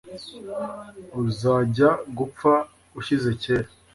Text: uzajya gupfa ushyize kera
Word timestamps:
uzajya 1.23 1.89
gupfa 2.17 2.53
ushyize 2.99 3.29
kera 3.43 3.69